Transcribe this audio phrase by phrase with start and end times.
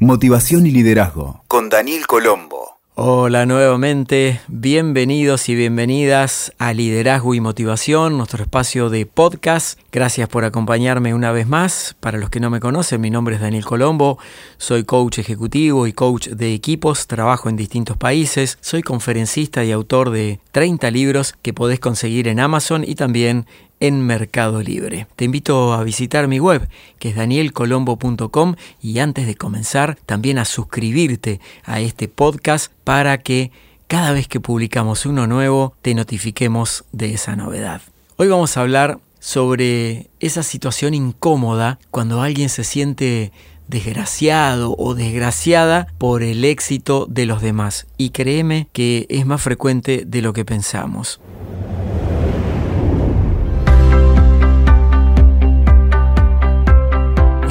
[0.00, 2.80] Motivación y Liderazgo con Daniel Colombo.
[2.96, 9.78] Hola nuevamente, bienvenidos y bienvenidas a Liderazgo y Motivación, nuestro espacio de podcast.
[9.92, 11.96] Gracias por acompañarme una vez más.
[12.00, 14.18] Para los que no me conocen, mi nombre es Daniel Colombo,
[14.58, 20.10] soy coach ejecutivo y coach de equipos, trabajo en distintos países, soy conferencista y autor
[20.10, 23.46] de 30 libros que podés conseguir en Amazon y también
[23.80, 25.06] en Mercado Libre.
[25.16, 30.44] Te invito a visitar mi web, que es danielcolombo.com, y antes de comenzar, también a
[30.44, 33.50] suscribirte a este podcast para que
[33.86, 37.82] cada vez que publicamos uno nuevo, te notifiquemos de esa novedad.
[38.16, 43.32] Hoy vamos a hablar sobre esa situación incómoda cuando alguien se siente
[43.68, 47.86] desgraciado o desgraciada por el éxito de los demás.
[47.96, 51.20] Y créeme que es más frecuente de lo que pensamos.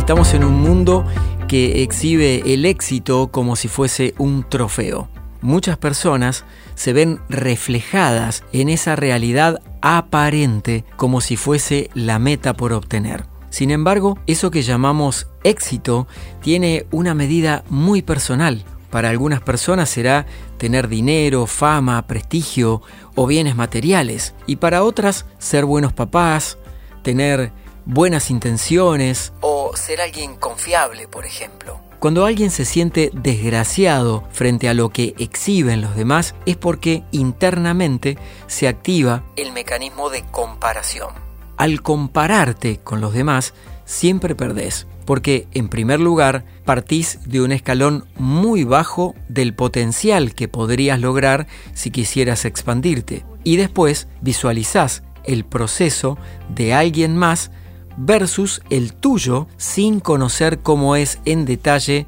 [0.04, 1.06] Estamos en un mundo
[1.48, 5.08] que exhibe el éxito como si fuese un trofeo.
[5.40, 6.44] Muchas personas
[6.76, 13.23] se ven reflejadas en esa realidad aparente como si fuese la meta por obtener.
[13.50, 16.06] Sin embargo, eso que llamamos éxito
[16.42, 18.66] tiene una medida muy personal.
[18.90, 20.26] Para algunas personas será
[20.58, 22.82] tener dinero, fama, prestigio
[23.16, 24.36] o bienes materiales.
[24.48, 26.58] Y para otras ser buenos papás,
[27.04, 27.54] tener
[27.86, 31.80] buenas intenciones o ser alguien confiable, por ejemplo.
[32.00, 38.17] Cuando alguien se siente desgraciado frente a lo que exhiben los demás es porque internamente
[38.47, 41.14] se activa el mecanismo de comparación.
[41.55, 43.53] Al compararte con los demás,
[43.86, 50.48] siempre perdés, porque en primer lugar partís de un escalón muy bajo del potencial que
[50.48, 56.17] podrías lograr si quisieras expandirte, y después visualizás el proceso
[56.50, 57.52] de alguien más
[57.97, 62.08] versus el tuyo sin conocer cómo es en detalle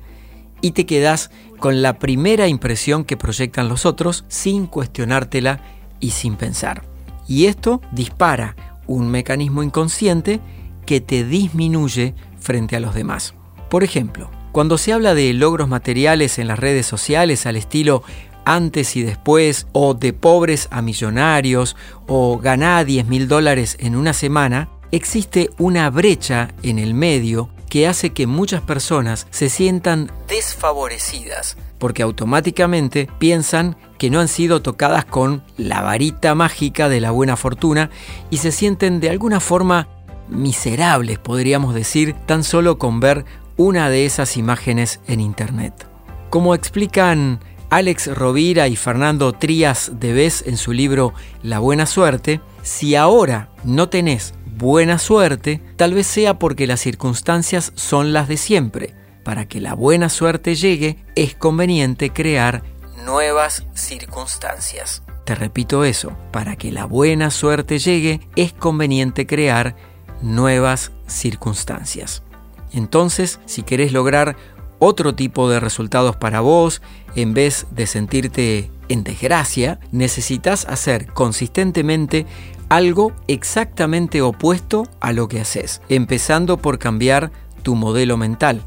[0.61, 5.61] y te quedas con la primera impresión que proyectan los otros sin cuestionártela
[5.99, 6.83] y sin pensar.
[7.27, 8.55] Y esto dispara
[8.87, 10.39] un mecanismo inconsciente
[10.85, 13.33] que te disminuye frente a los demás.
[13.69, 18.03] Por ejemplo, cuando se habla de logros materiales en las redes sociales al estilo
[18.45, 21.75] antes y después, o de pobres a millonarios,
[22.07, 27.87] o ganar 10 mil dólares en una semana, existe una brecha en el medio que
[27.87, 35.05] hace que muchas personas se sientan desfavorecidas porque automáticamente piensan que no han sido tocadas
[35.05, 37.89] con la varita mágica de la buena fortuna
[38.29, 39.87] y se sienten de alguna forma
[40.29, 43.25] miserables, podríamos decir, tan solo con ver
[43.57, 45.87] una de esas imágenes en Internet.
[46.29, 47.39] Como explican
[47.69, 51.13] Alex Rovira y Fernando Trías de Vez en su libro
[51.43, 57.71] La Buena Suerte, si ahora no tenés buena suerte, tal vez sea porque las circunstancias
[57.75, 58.93] son las de siempre.
[59.23, 62.63] Para que la buena suerte llegue, es conveniente crear
[63.05, 65.03] nuevas circunstancias.
[65.25, 69.75] Te repito eso, para que la buena suerte llegue, es conveniente crear
[70.21, 72.23] nuevas circunstancias.
[72.71, 74.35] Entonces, si querés lograr
[74.79, 76.81] otro tipo de resultados para vos,
[77.15, 82.25] en vez de sentirte en desgracia, necesitas hacer consistentemente
[82.69, 87.31] algo exactamente opuesto a lo que haces, empezando por cambiar
[87.63, 88.63] tu modelo mental.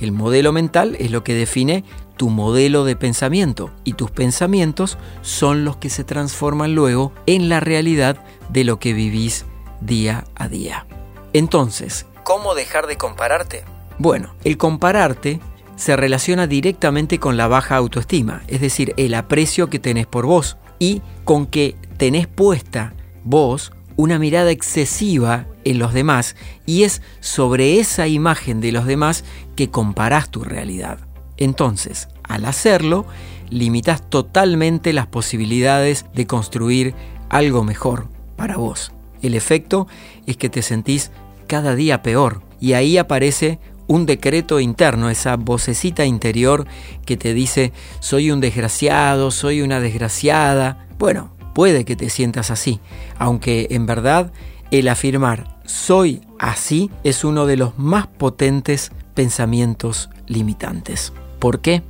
[0.00, 1.84] El modelo mental es lo que define
[2.16, 7.60] tu modelo de pensamiento y tus pensamientos son los que se transforman luego en la
[7.60, 9.44] realidad de lo que vivís
[9.80, 10.86] día a día.
[11.32, 13.64] Entonces, ¿cómo dejar de compararte?
[13.98, 15.40] Bueno, el compararte
[15.76, 20.56] se relaciona directamente con la baja autoestima, es decir, el aprecio que tenés por vos
[20.78, 26.36] y con que tenés puesta vos una mirada excesiva en los demás
[26.66, 29.24] y es sobre esa imagen de los demás
[29.56, 31.00] que comparás tu realidad.
[31.36, 33.06] Entonces, al hacerlo,
[33.50, 36.94] limitas totalmente las posibilidades de construir
[37.28, 38.92] algo mejor para vos.
[39.20, 39.88] El efecto
[40.26, 41.10] es que te sentís
[41.48, 43.58] cada día peor y ahí aparece
[43.88, 46.66] un decreto interno, esa vocecita interior
[47.04, 50.86] que te dice soy un desgraciado, soy una desgraciada.
[50.98, 52.78] Bueno, puede que te sientas así,
[53.18, 54.30] aunque en verdad
[54.70, 61.12] el afirmar soy así es uno de los más potentes pensamientos limitantes.
[61.40, 61.82] ¿Por qué?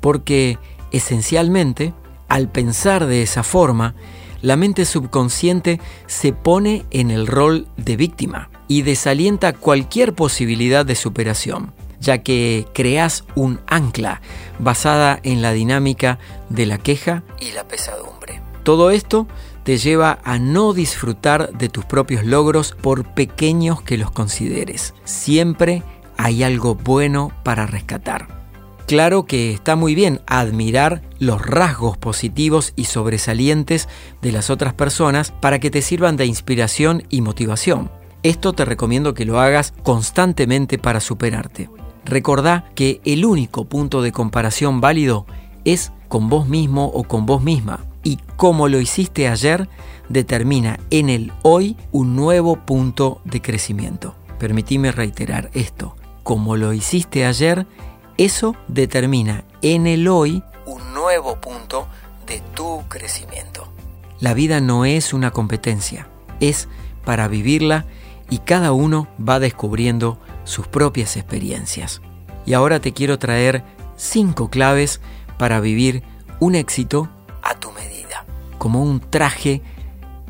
[0.00, 0.56] Porque
[0.92, 1.92] esencialmente,
[2.28, 3.94] al pensar de esa forma,
[4.40, 10.94] la mente subconsciente se pone en el rol de víctima y desalienta cualquier posibilidad de
[10.94, 14.22] superación, ya que creas un ancla
[14.58, 18.15] basada en la dinámica de la queja y la pesadumbre.
[18.66, 19.28] Todo esto
[19.62, 24.92] te lleva a no disfrutar de tus propios logros por pequeños que los consideres.
[25.04, 25.84] Siempre
[26.16, 28.26] hay algo bueno para rescatar.
[28.88, 33.88] Claro que está muy bien admirar los rasgos positivos y sobresalientes
[34.20, 37.88] de las otras personas para que te sirvan de inspiración y motivación.
[38.24, 41.70] Esto te recomiendo que lo hagas constantemente para superarte.
[42.04, 45.24] Recordá que el único punto de comparación válido
[45.64, 47.84] es con vos mismo o con vos misma.
[48.06, 49.68] Y como lo hiciste ayer,
[50.08, 54.14] determina en el hoy un nuevo punto de crecimiento.
[54.38, 55.96] Permitime reiterar esto.
[56.22, 57.66] Como lo hiciste ayer,
[58.16, 61.88] eso determina en el hoy un nuevo punto
[62.28, 63.66] de tu crecimiento.
[64.20, 66.06] La vida no es una competencia,
[66.38, 66.68] es
[67.04, 67.86] para vivirla
[68.30, 72.02] y cada uno va descubriendo sus propias experiencias.
[72.44, 73.64] Y ahora te quiero traer
[73.96, 75.00] cinco claves
[75.38, 76.04] para vivir
[76.38, 77.08] un éxito
[78.66, 79.62] como un traje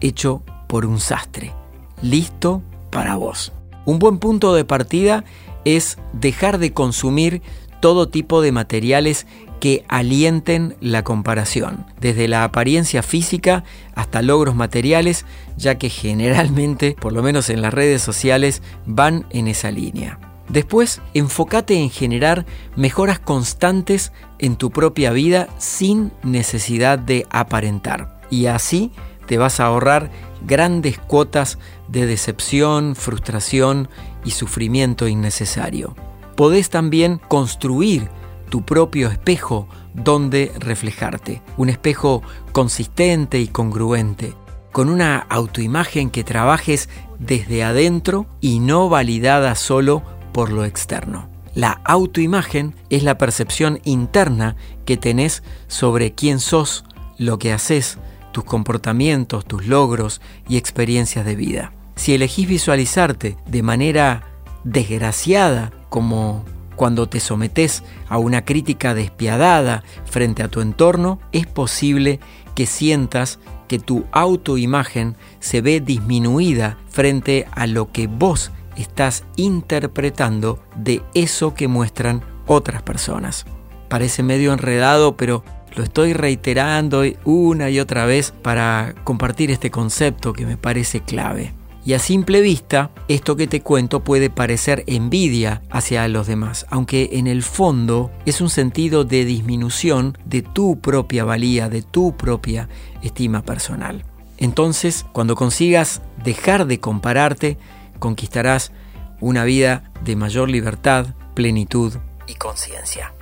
[0.02, 1.54] hecho por un sastre,
[2.02, 2.60] listo
[2.90, 3.54] para vos.
[3.86, 5.24] Un buen punto de partida
[5.64, 7.40] es dejar de consumir
[7.80, 9.26] todo tipo de materiales
[9.58, 15.24] que alienten la comparación, desde la apariencia física hasta logros materiales,
[15.56, 20.18] ya que generalmente, por lo menos en las redes sociales, van en esa línea.
[20.50, 22.44] Después, enfócate en generar
[22.76, 28.15] mejoras constantes en tu propia vida sin necesidad de aparentar.
[28.30, 28.92] Y así
[29.26, 30.10] te vas a ahorrar
[30.42, 31.58] grandes cuotas
[31.88, 33.88] de decepción, frustración
[34.24, 35.94] y sufrimiento innecesario
[36.36, 38.08] podés también construir
[38.50, 41.42] tu propio espejo donde reflejarte.
[41.56, 44.34] Un espejo consistente y congruente,
[44.70, 46.88] con una autoimagen que trabajes
[47.18, 50.02] desde adentro y no validada solo
[50.32, 51.28] por lo externo.
[51.54, 56.84] La autoimagen es la percepción interna que tenés sobre quién sos,
[57.16, 57.98] lo que haces,
[58.36, 61.72] tus comportamientos, tus logros y experiencias de vida.
[61.94, 64.24] Si elegís visualizarte de manera
[64.62, 66.44] desgraciada como
[66.74, 72.20] cuando te sometes a una crítica despiadada frente a tu entorno, es posible
[72.54, 73.38] que sientas
[73.68, 81.54] que tu autoimagen se ve disminuida frente a lo que vos estás interpretando de eso
[81.54, 83.46] que muestran otras personas.
[83.88, 85.42] Parece medio enredado, pero
[85.76, 91.52] lo estoy reiterando una y otra vez para compartir este concepto que me parece clave.
[91.84, 97.10] Y a simple vista, esto que te cuento puede parecer envidia hacia los demás, aunque
[97.12, 102.68] en el fondo es un sentido de disminución de tu propia valía, de tu propia
[103.02, 104.04] estima personal.
[104.38, 107.58] Entonces, cuando consigas dejar de compararte,
[108.00, 108.72] conquistarás
[109.20, 111.92] una vida de mayor libertad, plenitud
[112.26, 113.12] y conciencia.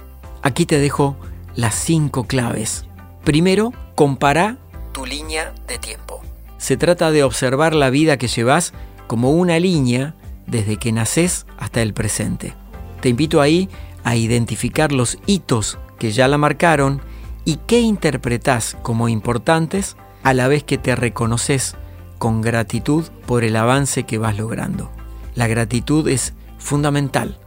[0.40, 1.16] Aquí te dejo
[1.56, 2.86] las cinco claves.
[3.24, 4.58] Primero, compara
[4.92, 6.22] tu línea de tiempo.
[6.58, 8.72] Se trata de observar la vida que llevas
[9.06, 10.14] como una línea
[10.46, 12.54] desde que naces hasta el presente.
[13.00, 13.68] Te invito ahí
[14.02, 17.00] a identificar los hitos que ya la marcaron
[17.44, 21.76] y qué interpretas como importantes a la vez que te reconoces
[22.18, 24.90] con gratitud por el avance que vas logrando.
[25.34, 27.38] La gratitud es fundamental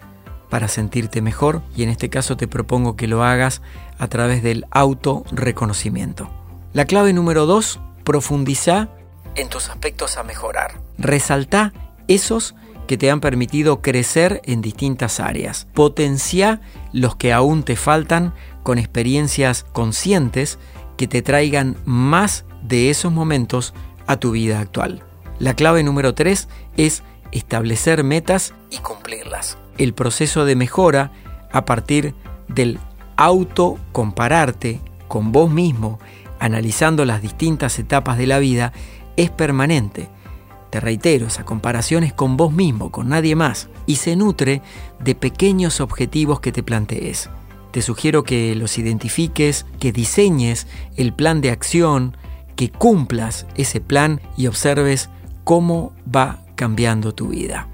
[0.49, 3.61] para sentirte mejor y en este caso te propongo que lo hagas
[3.97, 6.29] a través del autorreconocimiento.
[6.73, 8.89] La clave número dos, profundiza
[9.35, 10.79] en tus aspectos a mejorar.
[10.97, 11.73] Resalta
[12.07, 12.55] esos
[12.87, 15.67] que te han permitido crecer en distintas áreas.
[15.73, 16.61] Potencia
[16.93, 18.33] los que aún te faltan
[18.63, 20.57] con experiencias conscientes
[20.95, 23.73] que te traigan más de esos momentos
[24.07, 25.03] a tu vida actual.
[25.39, 29.57] La clave número 3 es establecer metas y cumplirlas.
[29.77, 31.11] El proceso de mejora
[31.51, 32.15] a partir
[32.47, 32.79] del
[33.15, 35.99] auto compararte con vos mismo,
[36.39, 38.73] analizando las distintas etapas de la vida,
[39.15, 40.09] es permanente.
[40.69, 44.61] Te reitero, esa comparación es con vos mismo, con nadie más, y se nutre
[44.99, 47.29] de pequeños objetivos que te plantees.
[47.71, 52.17] Te sugiero que los identifiques, que diseñes el plan de acción,
[52.55, 55.09] que cumplas ese plan y observes
[55.43, 57.67] cómo va cambiando tu vida.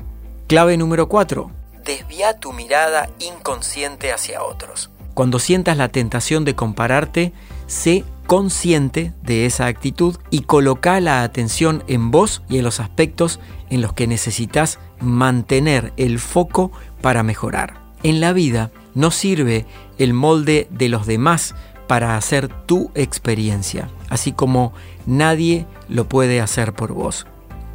[0.48, 1.63] Clave número 4.
[1.86, 4.90] Desvía tu mirada inconsciente hacia otros.
[5.14, 7.34] Cuando sientas la tentación de compararte,
[7.68, 13.40] sé consciente de esa actitud y coloca la atención en vos y en los aspectos
[13.70, 16.72] en los que necesitas mantener el foco
[17.02, 17.76] para mejorar.
[18.02, 19.66] En la vida no sirve
[19.98, 21.54] el molde de los demás
[21.88, 24.74] para hacer tu experiencia, así como
[25.06, 27.28] nadie lo puede hacer por vos.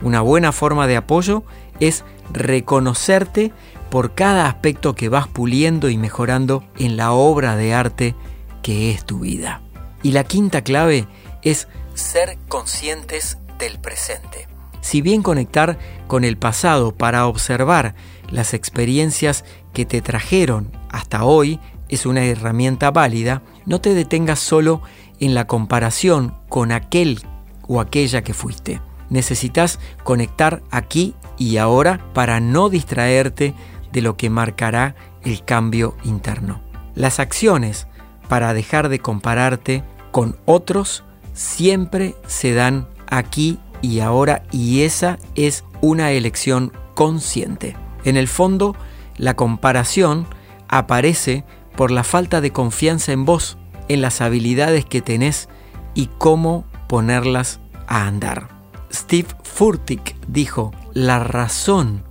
[0.03, 1.43] Una buena forma de apoyo
[1.81, 3.53] es reconocerte
[3.91, 8.15] por cada aspecto que vas puliendo y mejorando en la obra de arte
[8.63, 9.63] que es tu vida.
[10.03, 11.07] Y la quinta clave
[11.43, 14.47] es ser conscientes del presente.
[14.81, 17.95] Si bien conectar con el pasado para observar
[18.31, 24.83] las experiencias que te trajeron hasta hoy es una herramienta válida, no te detengas solo
[25.21, 27.21] en la comparación con aquel
[27.67, 28.81] o aquella que fuiste.
[29.11, 33.55] Necesitas conectar aquí y ahora para no distraerte
[33.93, 36.61] de lo que marcará el cambio interno.
[36.95, 37.87] Las acciones
[38.29, 45.65] para dejar de compararte con otros siempre se dan aquí y ahora y esa es
[45.81, 47.77] una elección consciente.
[48.05, 48.75] En el fondo,
[49.17, 50.27] la comparación
[50.69, 51.45] aparece
[51.77, 53.57] por la falta de confianza en vos,
[53.89, 55.49] en las habilidades que tenés
[55.95, 58.49] y cómo ponerlas a andar.
[58.93, 62.03] Steve Furtick dijo, la razón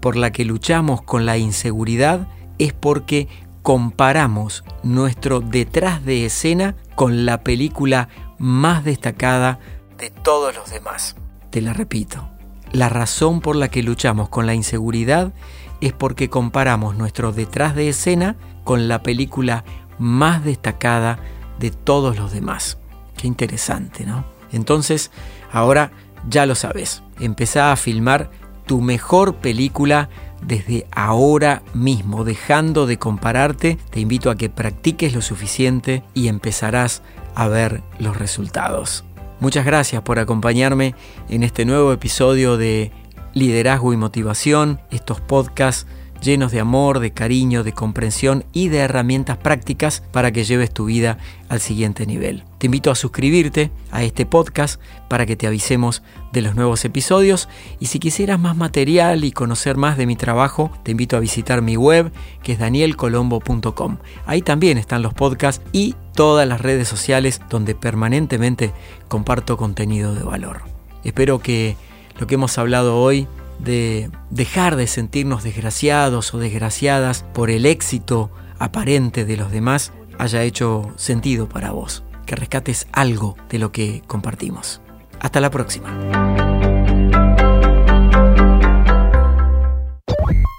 [0.00, 2.26] por la que luchamos con la inseguridad
[2.58, 3.28] es porque
[3.62, 8.08] comparamos nuestro detrás de escena con la película
[8.38, 9.60] más destacada
[9.96, 11.14] de todos los demás.
[11.50, 12.28] Te la repito.
[12.72, 15.32] La razón por la que luchamos con la inseguridad
[15.80, 19.64] es porque comparamos nuestro detrás de escena con la película
[19.98, 21.20] más destacada
[21.60, 22.78] de todos los demás.
[23.16, 24.24] Qué interesante, ¿no?
[24.50, 25.12] Entonces,
[25.52, 25.92] ahora
[26.28, 27.04] ya lo sabes.
[27.22, 28.30] Empezá a filmar
[28.66, 30.08] tu mejor película
[30.42, 33.78] desde ahora mismo, dejando de compararte.
[33.90, 37.02] Te invito a que practiques lo suficiente y empezarás
[37.34, 39.04] a ver los resultados.
[39.40, 40.94] Muchas gracias por acompañarme
[41.28, 42.92] en este nuevo episodio de
[43.34, 45.86] Liderazgo y Motivación, estos podcasts
[46.22, 50.86] llenos de amor, de cariño, de comprensión y de herramientas prácticas para que lleves tu
[50.86, 52.44] vida al siguiente nivel.
[52.58, 56.02] Te invito a suscribirte a este podcast para que te avisemos
[56.32, 57.48] de los nuevos episodios
[57.80, 61.60] y si quisieras más material y conocer más de mi trabajo, te invito a visitar
[61.60, 62.12] mi web
[62.42, 63.98] que es danielcolombo.com.
[64.26, 68.72] Ahí también están los podcasts y todas las redes sociales donde permanentemente
[69.08, 70.62] comparto contenido de valor.
[71.04, 71.76] Espero que
[72.18, 73.26] lo que hemos hablado hoy
[73.62, 80.42] de dejar de sentirnos desgraciados o desgraciadas por el éxito aparente de los demás haya
[80.42, 84.80] hecho sentido para vos, que rescates algo de lo que compartimos.
[85.20, 85.90] Hasta la próxima.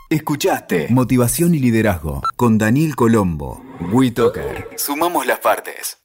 [0.10, 3.64] Escuchaste Motivación y Liderazgo con Daniel Colombo.
[3.92, 4.70] WeToker.
[4.78, 6.03] Sumamos las partes.